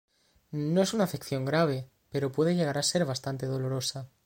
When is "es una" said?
0.81-1.03